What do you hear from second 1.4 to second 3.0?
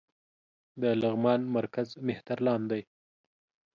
مرکز مهترلام دى